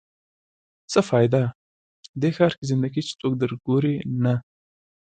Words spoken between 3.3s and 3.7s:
در